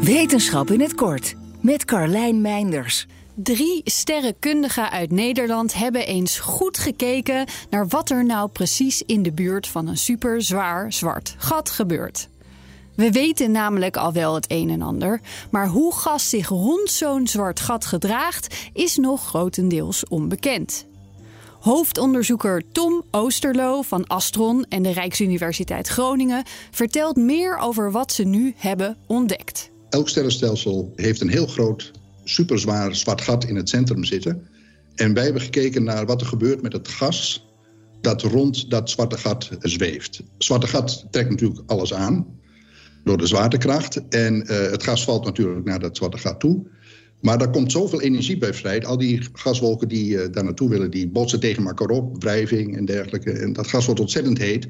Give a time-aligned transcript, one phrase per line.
[0.00, 3.06] Wetenschap in het kort met Carlijn Meinders.
[3.34, 9.32] Drie sterrenkundigen uit Nederland hebben eens goed gekeken naar wat er nou precies in de
[9.32, 12.28] buurt van een super zwaar zwart gat gebeurt.
[12.94, 15.20] We weten namelijk al wel het een en ander,
[15.50, 20.86] maar hoe gas zich rond zo'n zwart gat gedraagt is nog grotendeels onbekend.
[21.60, 28.54] Hoofdonderzoeker Tom Oosterlo van Astron en de Rijksuniversiteit Groningen vertelt meer over wat ze nu
[28.56, 29.70] hebben ontdekt.
[29.90, 31.90] Elk sterrenstelsel heeft een heel groot,
[32.24, 34.48] superzwaar zwart gat in het centrum zitten.
[34.94, 37.48] En wij hebben gekeken naar wat er gebeurt met het gas
[38.00, 40.16] dat rond dat zwarte gat zweeft.
[40.16, 42.26] Het zwarte gat trekt natuurlijk alles aan
[43.04, 44.08] door de zwaartekracht.
[44.08, 46.66] En uh, het gas valt natuurlijk naar dat zwarte gat toe.
[47.20, 48.86] Maar daar komt zoveel energie bij vrij.
[48.86, 52.84] Al die gaswolken die uh, daar naartoe willen, die botsen tegen elkaar op, wrijving en
[52.84, 53.32] dergelijke.
[53.32, 54.68] En dat gas wordt ontzettend heet.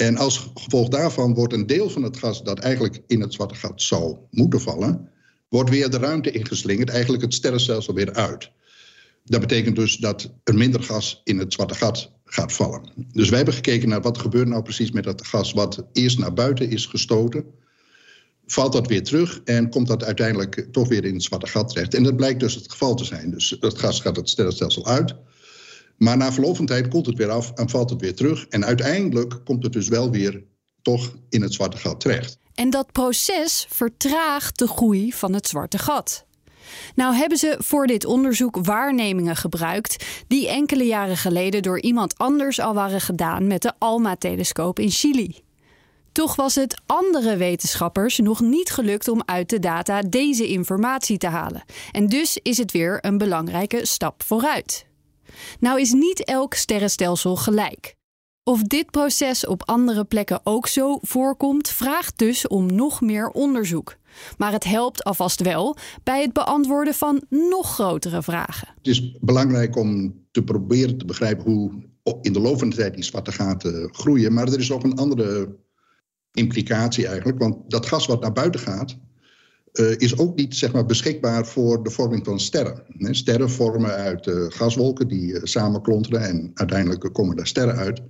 [0.00, 3.54] En als gevolg daarvan wordt een deel van het gas dat eigenlijk in het zwarte
[3.54, 5.08] gat zou moeten vallen,
[5.48, 8.50] wordt weer de ruimte ingeslingerd, eigenlijk het sterrenstelsel weer uit.
[9.24, 12.92] Dat betekent dus dat er minder gas in het zwarte gat gaat vallen.
[13.12, 16.32] Dus wij hebben gekeken naar wat gebeurt nou precies met dat gas wat eerst naar
[16.32, 17.44] buiten is gestoten.
[18.46, 21.94] Valt dat weer terug en komt dat uiteindelijk toch weer in het zwarte gat terecht.
[21.94, 23.30] En dat blijkt dus het geval te zijn.
[23.30, 25.14] Dus dat gas gaat het sterrenstelsel uit.
[26.02, 28.46] Maar na verloop van tijd komt het weer af en valt het weer terug.
[28.48, 30.42] En uiteindelijk komt het dus wel weer
[30.82, 32.38] toch in het zwarte gat terecht.
[32.54, 36.24] En dat proces vertraagt de groei van het zwarte gat.
[36.94, 42.60] Nou hebben ze voor dit onderzoek waarnemingen gebruikt die enkele jaren geleden door iemand anders
[42.60, 45.42] al waren gedaan met de ALMA-telescoop in Chili.
[46.12, 51.28] Toch was het andere wetenschappers nog niet gelukt om uit de data deze informatie te
[51.28, 51.62] halen.
[51.92, 54.88] En dus is het weer een belangrijke stap vooruit.
[55.60, 57.98] Nou is niet elk sterrenstelsel gelijk.
[58.44, 63.96] Of dit proces op andere plekken ook zo voorkomt, vraagt dus om nog meer onderzoek.
[64.38, 68.68] Maar het helpt alvast wel bij het beantwoorden van nog grotere vragen.
[68.76, 71.70] Het is belangrijk om te proberen te begrijpen hoe
[72.20, 74.32] in de loop van de tijd die zwarte gaten groeien.
[74.32, 75.56] Maar er is ook een andere
[76.32, 77.38] implicatie eigenlijk.
[77.38, 78.98] Want dat gas wat naar buiten gaat,
[79.72, 82.82] uh, is ook niet zeg maar, beschikbaar voor de vorming van sterren.
[83.10, 88.00] sterren vormen uit uh, gaswolken die uh, samenklonteren en uiteindelijk komen daar sterren uit.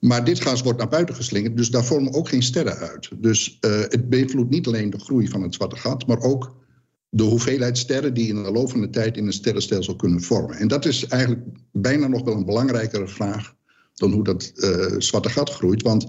[0.00, 3.10] Maar dit gas wordt naar buiten geslingerd, dus daar vormen ook geen sterren uit.
[3.16, 6.56] Dus het beïnvloedt niet alleen de groei van het zwarte gat, maar ook
[7.08, 10.56] de hoeveelheid sterren die in de loop van de tijd in een sterrenstelsel kunnen vormen.
[10.56, 11.42] En dat is eigenlijk
[11.72, 13.54] bijna nog wel een belangrijkere vraag
[13.94, 14.52] dan hoe dat
[14.98, 15.82] zwarte gat groeit.
[15.82, 16.08] Want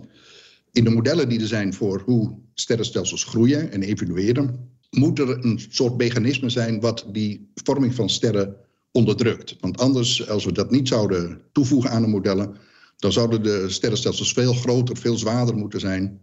[0.72, 5.62] in de modellen die er zijn voor hoe sterrenstelsels groeien en evolueren, moet er een
[5.70, 8.56] soort mechanisme zijn wat die vorming van sterren
[8.92, 9.56] onderdrukt.
[9.60, 12.56] Want anders, als we dat niet zouden toevoegen aan de modellen,
[12.98, 16.20] dan zouden de sterrenstelsels veel groter, veel zwaarder moeten zijn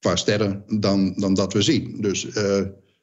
[0.00, 2.00] qua sterren dan, dan dat we zien.
[2.00, 2.56] Dus uh,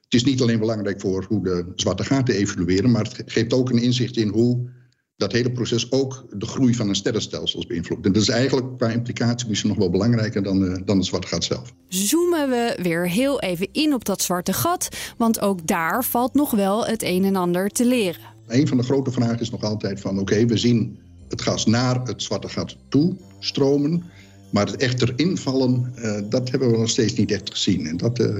[0.06, 3.70] het is niet alleen belangrijk voor hoe de zwarte gaten evolueren, maar het geeft ook
[3.70, 4.70] een inzicht in hoe
[5.16, 8.06] dat hele proces ook de groei van een sterrenstelsel beïnvloedt.
[8.06, 11.26] En dat is eigenlijk qua implicatie misschien nog wel belangrijker dan, uh, dan het zwarte
[11.26, 11.72] gat zelf.
[11.88, 16.50] Zoomen we weer heel even in op dat zwarte gat, want ook daar valt nog
[16.50, 18.20] wel het een en ander te leren.
[18.46, 21.66] Een van de grote vragen is nog altijd van oké, okay, we zien het gas
[21.66, 24.04] naar het zwarte gat toe stromen,
[24.50, 27.86] maar het echter invallen, uh, dat hebben we nog steeds niet echt gezien.
[27.86, 28.36] En dat, uh,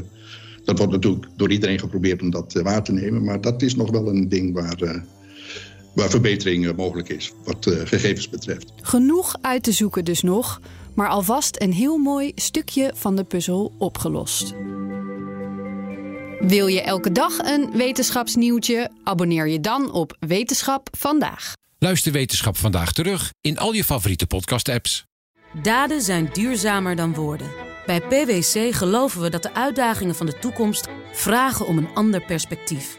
[0.64, 3.90] dat wordt natuurlijk door iedereen geprobeerd om dat waar te nemen, maar dat is nog
[3.90, 5.04] wel een ding waar
[5.96, 8.72] waar verbetering eh, mogelijk is wat eh, gegevens betreft.
[8.82, 10.60] Genoeg uit te zoeken dus nog,
[10.94, 14.54] maar alvast een heel mooi stukje van de puzzel opgelost.
[16.40, 18.90] Wil je elke dag een wetenschapsnieuwtje?
[19.04, 21.52] Abonneer je dan op Wetenschap vandaag.
[21.78, 25.04] Luister Wetenschap vandaag terug in al je favoriete podcast-apps.
[25.62, 27.50] Daden zijn duurzamer dan woorden.
[27.86, 32.98] Bij PwC geloven we dat de uitdagingen van de toekomst vragen om een ander perspectief.